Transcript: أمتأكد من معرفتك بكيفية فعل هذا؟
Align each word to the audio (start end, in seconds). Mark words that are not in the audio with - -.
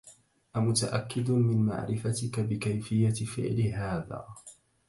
أمتأكد 0.55 1.31
من 1.31 1.65
معرفتك 1.65 2.39
بكيفية 2.39 3.25
فعل 3.25 3.61
هذا؟ 3.61 4.27